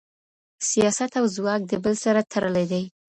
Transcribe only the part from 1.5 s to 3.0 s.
د بل سره تړلي دي.